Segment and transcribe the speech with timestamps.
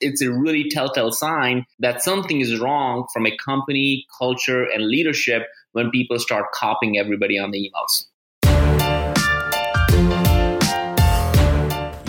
[0.00, 5.46] it's a really telltale sign that something is wrong from a company culture and leadership
[5.72, 8.06] when people start copying everybody on the emails.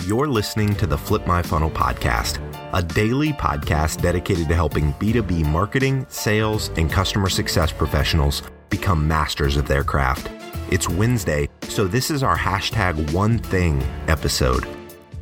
[0.06, 2.40] You're listening to the Flip My Funnel podcast,
[2.72, 9.56] a daily podcast dedicated to helping B2B marketing, sales, and customer success professionals become masters
[9.56, 10.30] of their craft.
[10.70, 14.66] It's Wednesday, so this is our hashtag one thing episode.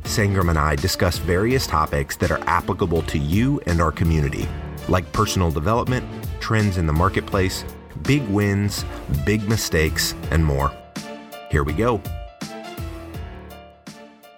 [0.07, 4.47] Sangram and I discuss various topics that are applicable to you and our community,
[4.87, 6.07] like personal development,
[6.39, 7.65] trends in the marketplace,
[8.03, 8.85] big wins,
[9.25, 10.71] big mistakes, and more.
[11.51, 12.01] Here we go.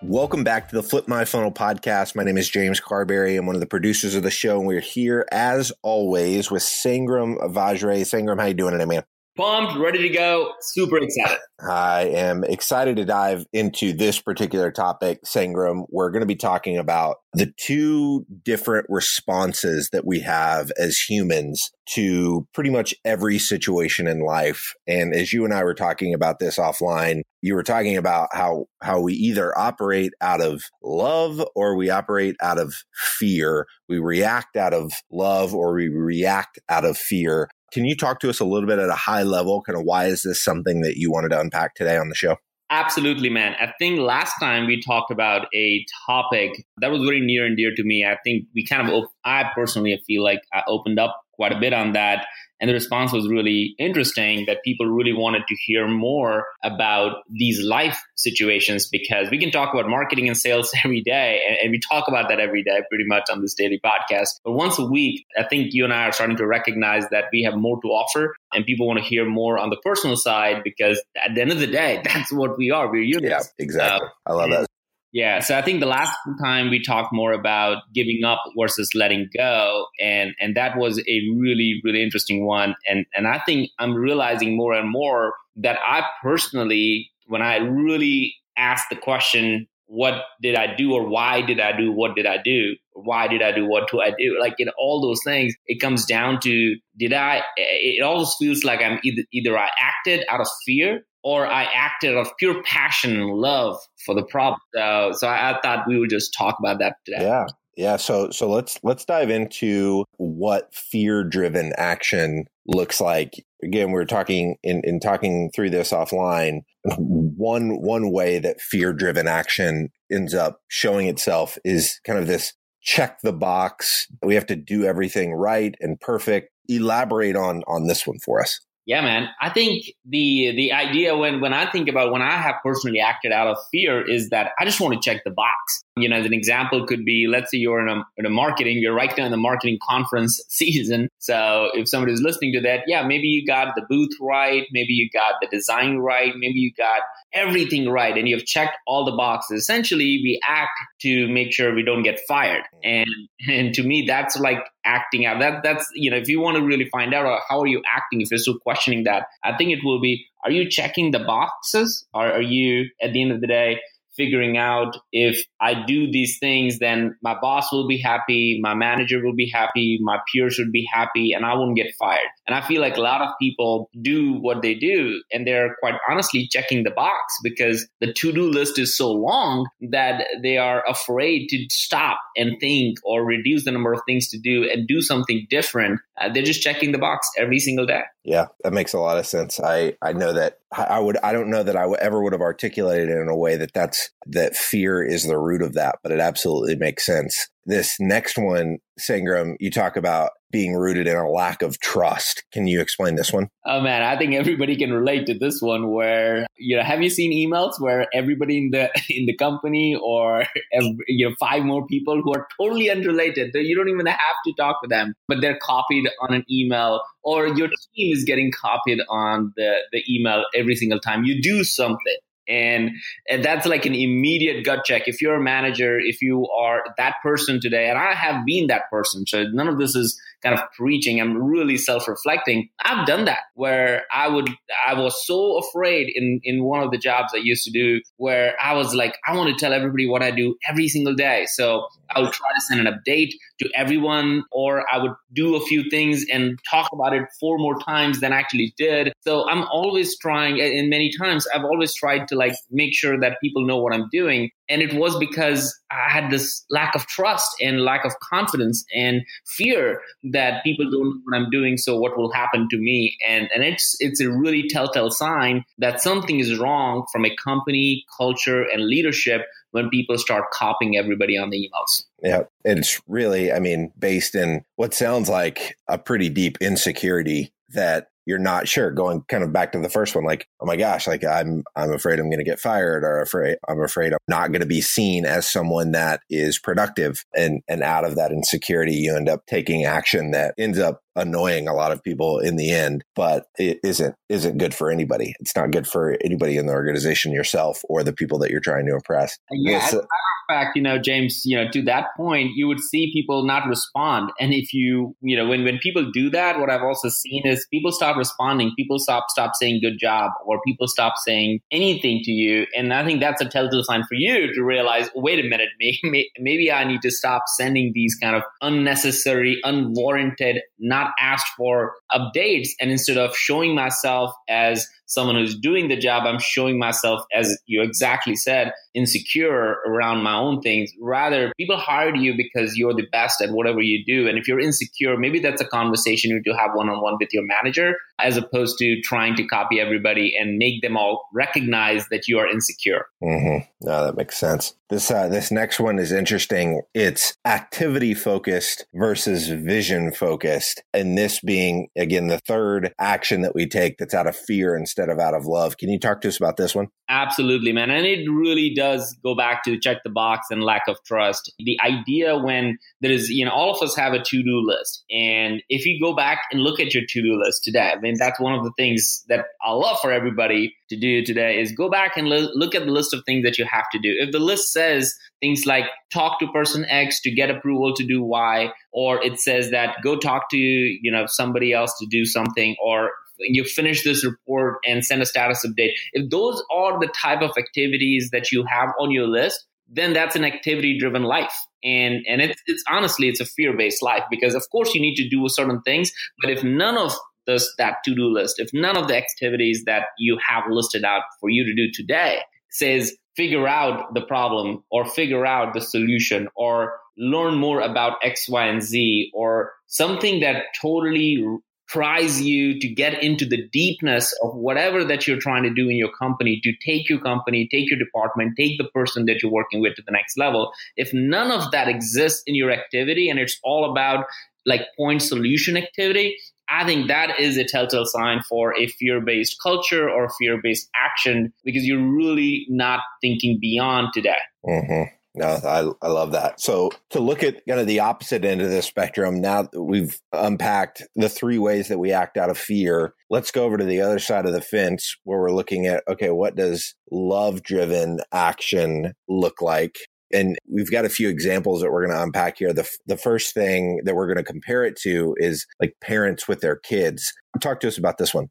[0.02, 2.16] Welcome back to the Flip My Funnel podcast.
[2.16, 3.38] My name is James Carbary.
[3.38, 7.38] I'm one of the producers of the show, and we're here as always with Sangram
[7.54, 8.02] Vajre.
[8.02, 9.04] Sangram, how you doing today, man?
[9.40, 11.38] Pumped, ready to go, super excited.
[11.62, 15.86] I am excited to dive into this particular topic, Sangram.
[15.90, 21.72] We're going to be talking about the two different responses that we have as humans
[21.92, 24.74] to pretty much every situation in life.
[24.88, 28.66] And as you and I were talking about this offline, you were talking about how
[28.82, 33.68] how we either operate out of love or we operate out of fear.
[33.88, 37.50] We react out of love or we react out of fear.
[37.72, 39.62] Can you talk to us a little bit at a high level?
[39.62, 42.38] Kind of why is this something that you wanted to unpack today on the show?
[42.72, 43.56] Absolutely, man.
[43.60, 47.72] I think last time we talked about a topic that was very near and dear
[47.76, 48.06] to me.
[48.06, 51.74] I think we kind of, I personally feel like I opened up quite a bit
[51.74, 52.28] on that
[52.60, 57.64] and the response was really interesting that people really wanted to hear more about these
[57.64, 61.42] life situations because we can talk about marketing and sales every day.
[61.48, 64.40] And, and we talk about that every day pretty much on this daily podcast.
[64.44, 67.44] But once a week, I think you and I are starting to recognize that we
[67.44, 71.02] have more to offer and people want to hear more on the personal side because
[71.24, 72.92] at the end of the day, that's what we are.
[72.92, 73.30] We're humans.
[73.30, 74.08] Yeah, exactly.
[74.08, 74.69] Uh, I love that.
[75.12, 79.28] Yeah, so I think the last time we talked more about giving up versus letting
[79.36, 83.96] go, and and that was a really really interesting one, and and I think I'm
[83.96, 90.56] realizing more and more that I personally, when I really ask the question, what did
[90.56, 93.66] I do, or why did I do, what did I do, why did I do,
[93.66, 97.42] what do I do, like in all those things, it comes down to did I?
[97.58, 102.16] It always feels like I'm either either I acted out of fear or I acted
[102.16, 104.60] of pure passion and love for the problem.
[104.76, 107.24] So, so I, thought we would just talk about that today.
[107.24, 107.46] Yeah.
[107.78, 113.36] Yeah, so so let's let's dive into what fear-driven action looks like.
[113.64, 116.64] Again, we are talking in, in talking through this offline.
[116.98, 123.22] One one way that fear-driven action ends up showing itself is kind of this check
[123.22, 124.08] the box.
[124.24, 126.50] We have to do everything right and perfect.
[126.68, 128.60] Elaborate on on this one for us.
[128.90, 129.30] Yeah, man.
[129.40, 133.32] I think the the idea when when I think about when I have personally acted
[133.32, 135.84] out of fear is that I just want to check the box.
[136.02, 138.78] You know, as an example could be, let's say you're in a, in a marketing,
[138.80, 141.10] you're right now in the marketing conference season.
[141.20, 145.10] So if somebody's listening to that, yeah, maybe you got the booth right, maybe you
[145.12, 147.02] got the design right, maybe you got
[147.34, 149.62] everything right and you've checked all the boxes.
[149.62, 150.72] Essentially, we act
[151.02, 152.64] to make sure we don't get fired.
[152.84, 153.08] And
[153.48, 155.40] and to me, that's like acting out.
[155.40, 157.82] That that's you know, if you want to really find out uh, how are you
[157.86, 161.20] acting, if you're still questioning that, I think it will be: Are you checking the
[161.20, 163.80] boxes, or are you at the end of the day?
[164.20, 169.24] Figuring out if I do these things, then my boss will be happy, my manager
[169.24, 172.28] will be happy, my peers would be happy, and I won't get fired.
[172.46, 175.96] And I feel like a lot of people do what they do, and they're quite
[176.10, 180.84] honestly checking the box because the to do list is so long that they are
[180.86, 185.02] afraid to stop and think or reduce the number of things to do and do
[185.02, 186.02] something different.
[186.20, 188.02] Uh, they're just checking the box every single day.
[188.24, 189.60] Yeah, that makes a lot of sense.
[189.60, 193.10] I I know that I would I don't know that I ever would have articulated
[193.10, 196.20] it in a way that that's that fear is the root of that, but it
[196.20, 197.48] absolutely makes sense.
[197.70, 202.44] This next one, Sangram, you talk about being rooted in a lack of trust.
[202.52, 203.48] Can you explain this one?
[203.64, 205.92] Oh man, I think everybody can relate to this one.
[205.92, 210.46] Where you know, have you seen emails where everybody in the in the company or
[210.74, 214.54] every, you know five more people who are totally unrelated, you don't even have to
[214.58, 219.02] talk to them, but they're copied on an email, or your team is getting copied
[219.10, 222.18] on the the email every single time you do something
[222.50, 222.92] and,
[223.30, 225.08] and that's like an immediate gut check.
[225.08, 228.90] If you're a manager, if you are that person today, and I have been that
[228.90, 231.20] person, so none of this is kind of preaching.
[231.20, 232.70] I'm really self-reflecting.
[232.84, 234.50] I've done that where I would,
[234.88, 238.56] I was so afraid in, in one of the jobs I used to do where
[238.62, 241.46] I was like, I want to tell everybody what I do every single day.
[241.48, 245.62] So I would try to send an update to everyone, or I would do a
[245.66, 249.14] few things and talk about it four more times than I actually did.
[249.22, 253.38] So I'm always trying, and many times I've always tried to like make sure that
[253.44, 254.50] people know what I'm doing.
[254.70, 259.22] And it was because I had this lack of trust and lack of confidence and
[259.46, 260.02] fear
[260.32, 261.78] that people don't know what I'm doing.
[261.78, 263.18] So what will happen to me?
[263.28, 268.06] And, and it's, it's a really telltale sign that something is wrong from a company
[268.18, 272.04] culture and leadership when people start copying everybody on the emails.
[272.22, 272.44] Yeah.
[272.64, 278.38] It's really, I mean, based in what sounds like a pretty deep insecurity that you're
[278.38, 281.24] not sure going kind of back to the first one like oh my gosh like
[281.26, 284.62] i'm i'm afraid i'm going to get fired or afraid i'm afraid i'm not going
[284.62, 287.26] to be seen as someone that is productive.
[287.36, 291.68] And and out of that insecurity you end up taking action that ends up annoying
[291.68, 295.34] a lot of people in the end but it isn't isn't good for anybody.
[295.40, 298.86] It's not good for anybody in the organization yourself or the people that you're trying
[298.86, 299.38] to impress.
[299.52, 302.68] Yeah as a matter of fact you know james you know to that point you
[302.68, 304.32] would see people not respond.
[304.40, 307.68] And if you you know when when people do that what i've also seen is
[307.72, 308.72] people stop responding.
[308.78, 312.68] People stop stop saying good job or people stop saying anything to you.
[312.76, 316.32] And i think that's a telltale sign for you to realize wait a minute maybe,
[316.40, 322.70] maybe i need to stop sending these kind of unnecessary unwarranted not asked for updates.
[322.80, 327.58] And instead of showing myself as someone who's doing the job, I'm showing myself, as
[327.66, 330.92] you exactly said, insecure around my own things.
[331.02, 334.28] Rather, people hired you because you're the best at whatever you do.
[334.28, 337.18] And if you're insecure, maybe that's a conversation you need to have one on one
[337.20, 342.08] with your manager, as opposed to trying to copy everybody and make them all recognize
[342.10, 343.06] that you are insecure.
[343.24, 343.66] Mm-hmm.
[343.82, 344.76] No, that makes sense.
[344.90, 346.82] This uh, this next one is interesting.
[346.96, 353.68] It's activity focused versus vision focused, and this being again the third action that we
[353.68, 355.78] take that's out of fear instead of out of love.
[355.78, 356.88] Can you talk to us about this one?
[357.08, 357.90] Absolutely, man.
[357.90, 361.54] And it really does go back to check the box and lack of trust.
[361.60, 365.06] The idea when there is, you know, all of us have a to do list.
[365.10, 368.16] And if you go back and look at your to do list today, I mean,
[368.20, 371.90] that's one of the things that I love for everybody to do today is go
[371.90, 374.14] back and lo- look at the list of things that you have to do.
[374.20, 378.22] If the list says things like talk to person X to get approval to do
[378.24, 382.76] Y, or it says that go talk to, you know, somebody else to do something,
[382.84, 385.92] or you finish this report and send a status update.
[386.14, 390.36] If those are the type of activities that you have on your list, then that's
[390.36, 391.54] an activity driven life.
[391.84, 395.16] And and it's it's honestly it's a fear based life because of course you need
[395.16, 397.14] to do certain things, but if none of
[397.48, 401.24] this that to do list, if none of the activities that you have listed out
[401.40, 406.50] for you to do today says figure out the problem or figure out the solution
[406.56, 411.44] or learn more about X, Y, and Z or something that totally
[411.90, 415.98] tries you to get into the deepness of whatever that you're trying to do in
[415.98, 419.82] your company to take your company, take your department, take the person that you're working
[419.82, 420.72] with to the next level.
[420.96, 424.26] If none of that exists in your activity and it's all about
[424.66, 426.38] like point solution activity,
[426.70, 430.88] I think that is a telltale sign for a fear based culture or fear based
[430.96, 434.38] action because you're really not thinking beyond today.
[434.64, 435.16] Mm-hmm.
[435.40, 436.60] No, I, I love that.
[436.60, 440.20] So to look at kind of the opposite end of the spectrum, now that we've
[440.34, 444.02] unpacked the three ways that we act out of fear, let's go over to the
[444.02, 449.14] other side of the fence where we're looking at, okay, what does love driven action
[449.30, 449.96] look like?
[450.34, 452.74] And we've got a few examples that we're going to unpack here.
[452.74, 456.60] The, the first thing that we're going to compare it to is like parents with
[456.60, 457.32] their kids.
[457.62, 458.50] Talk to us about this one.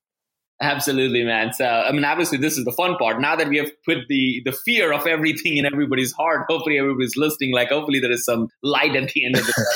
[0.60, 1.52] Absolutely, man.
[1.52, 3.20] So, I mean, obviously, this is the fun part.
[3.20, 7.16] Now that we have put the the fear of everything in everybody's heart, hopefully, everybody's
[7.16, 7.52] listening.
[7.54, 9.66] Like, hopefully, there is some light at the end of the.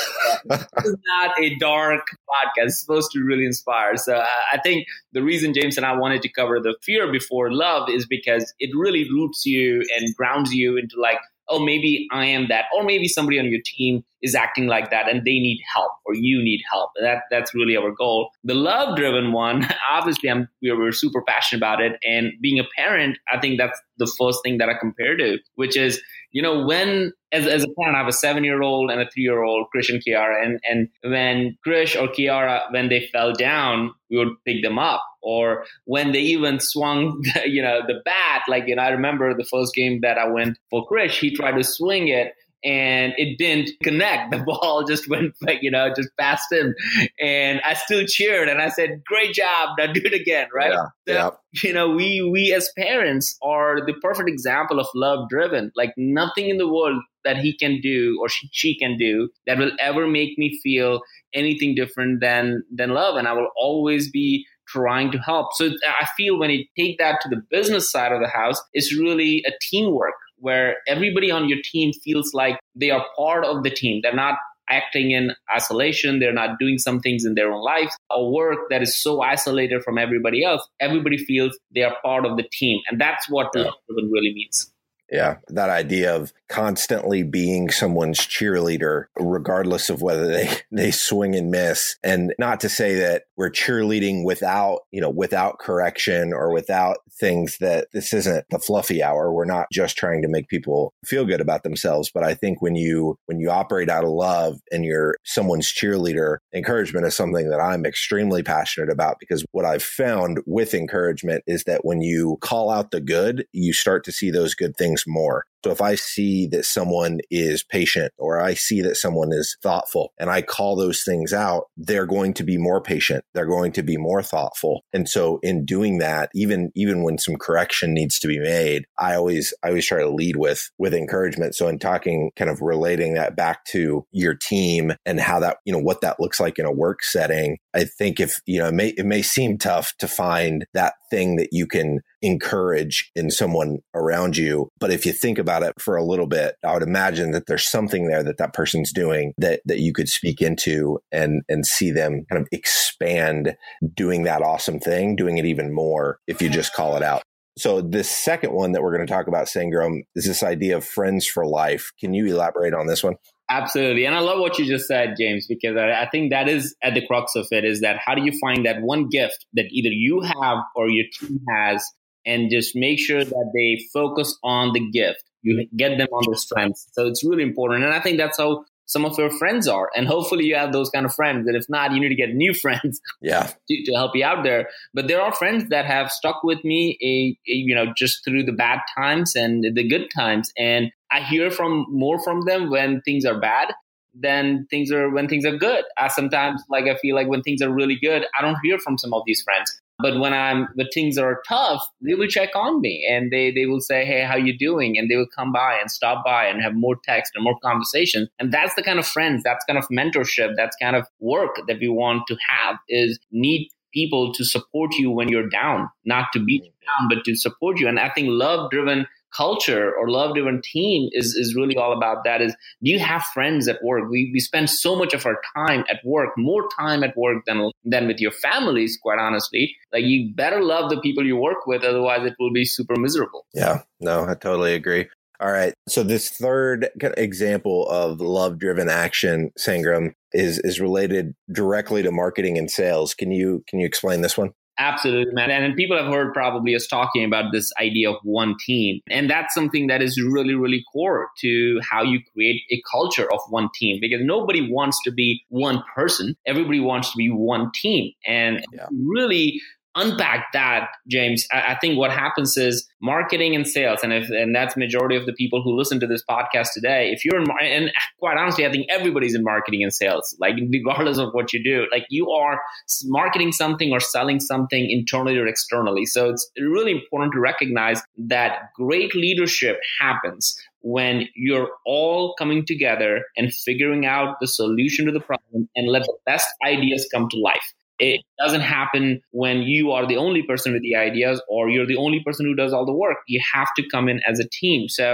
[0.45, 2.65] this is not a dark podcast.
[2.65, 3.95] It's supposed to really inspire.
[3.95, 7.53] So, uh, I think the reason James and I wanted to cover the fear before
[7.53, 11.19] love is because it really roots you and grounds you into like
[11.49, 15.09] oh, maybe I am that, or maybe somebody on your team is acting like that
[15.09, 16.91] and they need help or you need help.
[17.01, 18.29] That that's really our goal.
[18.43, 21.99] The love driven one, obviously, I'm we're, we're super passionate about it.
[22.03, 25.77] And being a parent, I think that's the first thing that I compare to, which
[25.77, 26.01] is
[26.33, 29.09] you know, when as, as a parent, I have a seven year old and a
[29.09, 33.33] three year old, Krish and Kiara, and and when Krish or Kiara, when they fell
[33.33, 38.01] down, we would pick them up, or when they even swung, the, you know, the
[38.03, 38.43] bat.
[38.47, 41.57] Like you know, I remember the first game that I went for Krish, he tried
[41.57, 42.33] to swing it,
[42.63, 44.33] and it didn't connect.
[44.43, 46.73] The ball just went, you know, just past him.
[47.21, 49.69] And I still cheered and I said, great job.
[49.77, 50.47] Now do it again.
[50.53, 50.71] Right.
[50.71, 51.29] Yeah, so, yeah.
[51.63, 55.71] You know, we, we as parents are the perfect example of love driven.
[55.75, 59.57] Like nothing in the world that he can do or she, she can do that
[59.57, 61.01] will ever make me feel
[61.33, 63.15] anything different than, than love.
[63.17, 65.53] And I will always be trying to help.
[65.53, 65.69] So
[66.01, 69.43] I feel when you take that to the business side of the house, it's really
[69.45, 74.01] a teamwork where everybody on your team feels like they are part of the team.
[74.03, 74.35] They're not
[74.69, 76.19] acting in isolation.
[76.19, 77.95] They're not doing some things in their own lives.
[78.11, 82.35] A work that is so isolated from everybody else, everybody feels they are part of
[82.37, 82.81] the team.
[82.89, 83.63] And that's what yeah.
[83.63, 84.72] love driven really means.
[85.11, 91.51] Yeah, that idea of constantly being someone's cheerleader, regardless of whether they, they swing and
[91.51, 91.97] miss.
[92.03, 97.57] And not to say that we're cheerleading without, you know, without correction or without things
[97.59, 99.31] that this isn't the fluffy hour.
[99.31, 102.11] We're not just trying to make people feel good about themselves.
[102.13, 106.37] But I think when you, when you operate out of love and you're someone's cheerleader,
[106.53, 111.63] encouragement is something that I'm extremely passionate about because what I've found with encouragement is
[111.65, 115.45] that when you call out the good, you start to see those good things more.
[115.63, 120.13] So if I see that someone is patient or I see that someone is thoughtful
[120.19, 123.23] and I call those things out, they're going to be more patient.
[123.33, 124.83] They're going to be more thoughtful.
[124.91, 129.15] And so in doing that, even, even when some correction needs to be made, I
[129.15, 131.55] always, I always try to lead with, with encouragement.
[131.55, 135.71] So in talking, kind of relating that back to your team and how that, you
[135.71, 138.73] know, what that looks like in a work setting, I think if, you know, it
[138.73, 143.79] may, it may seem tough to find that thing that you can encourage in someone
[143.93, 144.69] around you.
[144.79, 147.69] But if you think about it for a little bit, I would imagine that there's
[147.69, 151.91] something there that that person's doing that, that you could speak into and, and see
[151.91, 153.55] them kind of expand
[153.93, 157.21] doing that awesome thing, doing it even more if you just call it out.
[157.57, 160.83] So this second one that we're going to talk about, Sangram, is this idea of
[160.83, 161.91] friends for life.
[161.99, 163.15] Can you elaborate on this one?
[163.49, 164.05] Absolutely.
[164.05, 167.05] And I love what you just said, James, because I, think that is at the
[167.05, 170.21] crux of it is that how do you find that one gift that either you
[170.21, 171.85] have or your team has
[172.25, 175.23] and just make sure that they focus on the gift.
[175.43, 176.87] You get them on their strengths.
[176.93, 177.83] So it's really important.
[177.83, 179.89] And I think that's how some of your friends are.
[179.95, 181.47] And hopefully you have those kind of friends.
[181.47, 183.51] And if not, you need to get new friends yeah.
[183.67, 184.69] to, to help you out there.
[184.93, 188.43] But there are friends that have stuck with me, a, a, you know, just through
[188.43, 190.51] the bad times and the good times.
[190.57, 193.73] And I hear from more from them when things are bad
[194.13, 195.83] than things are when things are good.
[195.97, 198.97] I sometimes like I feel like when things are really good, I don't hear from
[198.97, 199.79] some of these friends.
[199.99, 203.65] But when I'm when things are tough, they will check on me and they they
[203.65, 206.61] will say, "Hey, how you doing?" And they will come by and stop by and
[206.61, 208.29] have more text and more conversations.
[208.39, 211.79] And that's the kind of friends, that's kind of mentorship, that's kind of work that
[211.79, 212.77] we want to have.
[212.89, 217.23] Is need people to support you when you're down, not to beat you down, but
[217.25, 217.87] to support you.
[217.87, 222.23] And I think love driven culture or love driven team is, is really all about
[222.23, 224.09] that is do you have friends at work?
[224.09, 227.71] We, we spend so much of our time at work more time at work than
[227.83, 229.75] than with your families quite honestly.
[229.91, 233.45] Like you better love the people you work with otherwise it will be super miserable.
[233.53, 233.81] Yeah.
[233.99, 235.07] No i totally agree.
[235.39, 235.73] All right.
[235.89, 242.57] So this third example of love driven action sangram is is related directly to marketing
[242.57, 243.13] and sales.
[243.13, 245.51] Can you can you explain this one Absolutely, man.
[245.51, 249.01] And people have heard probably us talking about this idea of one team.
[249.09, 253.39] And that's something that is really, really core to how you create a culture of
[253.49, 256.35] one team because nobody wants to be one person.
[256.47, 258.13] Everybody wants to be one team.
[258.25, 258.87] And yeah.
[258.91, 259.61] really
[259.95, 264.55] unpack that, James, I, I, think what happens is marketing and sales, and if and
[264.55, 267.11] that's majority of the people who listen to this podcast today.
[267.11, 271.17] If you're in, and quite honestly, I think everybody's in marketing and sales, like regardless
[271.17, 272.59] of what you do, like you are
[273.05, 276.05] marketing something or selling something internally or externally.
[276.05, 283.23] So it's really important to recognize that great leadership happens when you're all coming together
[283.37, 287.37] and figuring out the solution to the problem and let the best ideas come to
[287.37, 287.73] life.
[288.03, 292.01] It doesn't happen when you are the only person with the ideas or you're the
[292.05, 293.19] only person who does all the work.
[293.27, 294.89] You have to come in as a team.
[294.89, 295.07] So,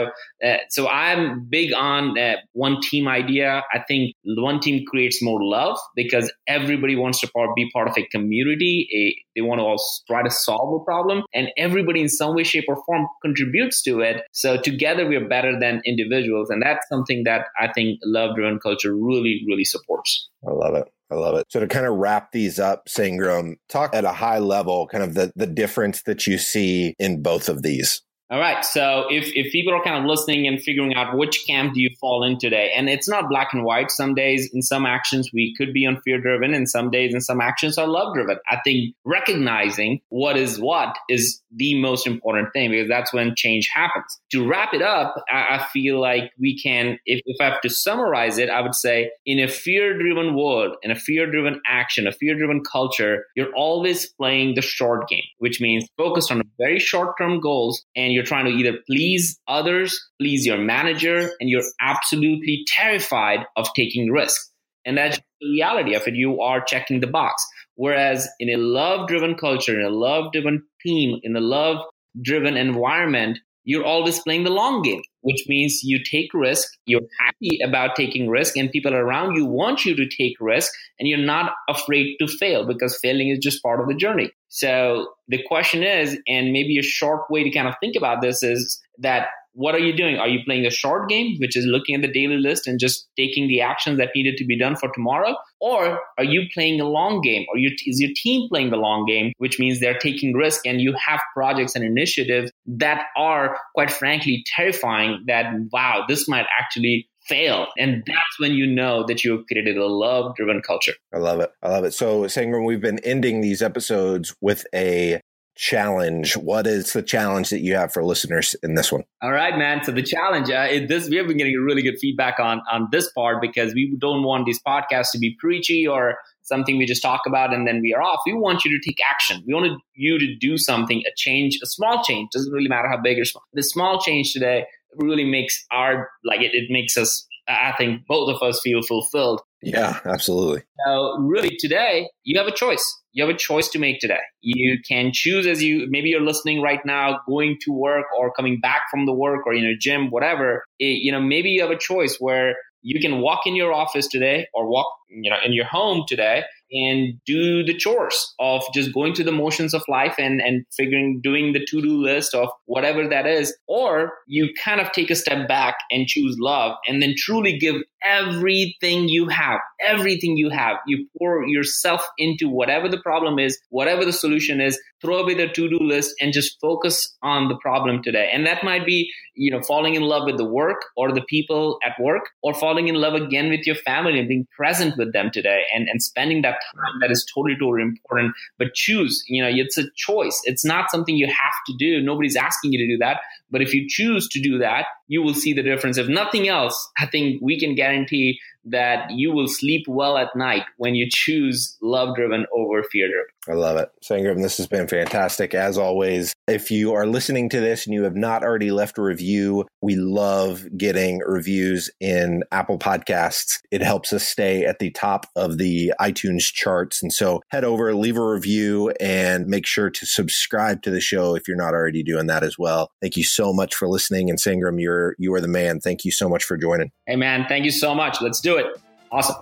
[0.43, 3.61] uh, so I'm big on uh, one team idea.
[3.71, 8.05] I think one team creates more love because everybody wants to be part of a
[8.07, 8.87] community.
[8.99, 9.01] A,
[9.35, 12.65] they want to all try to solve a problem, and everybody in some way, shape,
[12.67, 14.23] or form contributes to it.
[14.33, 18.93] So together, we are better than individuals, and that's something that I think love-driven culture
[18.93, 20.29] really, really supports.
[20.47, 20.87] I love it.
[21.11, 21.47] I love it.
[21.49, 25.15] So to kind of wrap these up, Sangram, talk at a high level, kind of
[25.15, 28.01] the, the difference that you see in both of these.
[28.31, 28.63] All right.
[28.63, 31.89] So if, if people are kind of listening and figuring out which camp do you
[31.99, 33.89] fall in today, and it's not black and white.
[33.89, 37.21] Some days in some actions we could be on fear driven, and some days in
[37.21, 38.37] some actions are love driven.
[38.47, 43.67] I think recognizing what is what is the most important thing because that's when change
[43.73, 44.19] happens.
[44.31, 47.69] To wrap it up, I, I feel like we can, if, if I have to
[47.69, 52.05] summarize it, I would say in a fear driven world, in a fear driven action,
[52.05, 56.79] a fear driven culture, you're always playing the short game, which means focused on very
[56.79, 61.63] short term goals and you're trying to either please others, please your manager, and you're
[61.79, 64.51] absolutely terrified of taking risks.
[64.83, 66.15] And that's the reality of it.
[66.15, 67.45] You are checking the box.
[67.75, 71.77] Whereas in a love driven culture, in a love driven team, in a love
[72.21, 77.59] driven environment, you're always playing the long game, which means you take risk, you're happy
[77.63, 81.53] about taking risk, and people around you want you to take risk, and you're not
[81.69, 84.29] afraid to fail because failing is just part of the journey.
[84.49, 88.43] So the question is, and maybe a short way to kind of think about this
[88.43, 90.17] is that what are you doing?
[90.17, 93.07] Are you playing a short game, which is looking at the daily list and just
[93.17, 95.35] taking the actions that needed to be done for tomorrow?
[95.59, 97.45] Or are you playing a long game?
[97.51, 100.79] Or you, is your team playing the long game, which means they're taking risk and
[100.79, 107.09] you have projects and initiatives that are, quite frankly, terrifying that, wow, this might actually
[107.29, 107.67] fail.
[107.77, 110.93] And that's when you know that you've created a love driven culture.
[111.13, 111.51] I love it.
[111.61, 111.93] I love it.
[111.93, 115.21] So, Sangram, we've been ending these episodes with a
[115.59, 116.37] challenge.
[116.37, 119.03] What is the challenge that you have for listeners in this one?
[119.21, 119.83] All right, man.
[119.83, 123.11] So the challenge, uh, this we have been getting really good feedback on on this
[123.11, 127.21] part because we don't want these podcasts to be preachy or something we just talk
[127.27, 128.21] about and then we are off.
[128.25, 129.43] We want you to take action.
[129.45, 132.29] We want you to do something, a change, a small change.
[132.31, 133.43] Doesn't really matter how big or small.
[133.53, 134.65] The small change today
[134.95, 137.25] really makes our like it, it makes us.
[137.47, 139.41] I think both of us feel fulfilled.
[139.63, 140.63] Yeah, absolutely.
[140.85, 144.19] So really today you have a choice you have a choice to make today.
[144.41, 148.59] You can choose as you maybe you're listening right now, going to work or coming
[148.59, 150.63] back from the work or in a gym, whatever.
[150.79, 154.07] It, you know, maybe you have a choice where you can walk in your office
[154.07, 158.93] today or walk, you know, in your home today and do the chores of just
[158.93, 162.49] going through the motions of life and, and figuring, doing the to do list of
[162.65, 163.55] whatever that is.
[163.67, 167.75] Or you kind of take a step back and choose love and then truly give
[168.03, 170.77] everything you have, everything you have.
[170.87, 175.47] You pour yourself into whatever the problem is, whatever the solution is, throw away the
[175.47, 178.29] to-do list and just focus on the problem today.
[178.33, 181.77] And that might be, you know, falling in love with the work or the people
[181.85, 185.29] at work or falling in love again with your family and being present with them
[185.33, 188.33] today and, and spending that time that is totally, totally important.
[188.57, 190.41] But choose, you know, it's a choice.
[190.45, 192.01] It's not something you have to do.
[192.01, 193.21] Nobody's asking you to do that.
[193.51, 195.97] But if you choose to do that, you will see the difference.
[195.97, 200.63] If nothing else, I think we can guarantee that you will sleep well at night
[200.77, 203.25] when you choose love driven over fear driven.
[203.47, 203.89] I love it.
[204.03, 205.55] Sangram, this has been fantastic.
[205.55, 209.01] As always, if you are listening to this and you have not already left a
[209.01, 213.59] review, we love getting reviews in Apple Podcasts.
[213.71, 217.01] It helps us stay at the top of the iTunes charts.
[217.01, 221.33] And so head over, leave a review, and make sure to subscribe to the show
[221.35, 222.91] if you're not already doing that as well.
[223.01, 224.29] Thank you so much for listening.
[224.29, 225.79] And Sangram, you're you are the man.
[225.79, 226.91] Thank you so much for joining.
[227.07, 228.21] Hey man, thank you so much.
[228.21, 228.67] Let's do it.
[229.11, 229.35] Awesome.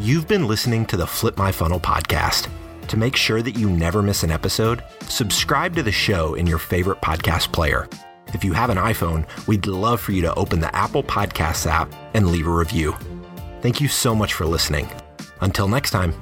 [0.00, 2.48] You've been listening to the Flip My Funnel podcast.
[2.88, 6.58] To make sure that you never miss an episode, subscribe to the show in your
[6.58, 7.88] favorite podcast player.
[8.34, 11.92] If you have an iPhone, we'd love for you to open the Apple Podcasts app
[12.14, 12.96] and leave a review.
[13.60, 14.88] Thank you so much for listening.
[15.40, 16.14] Until next time.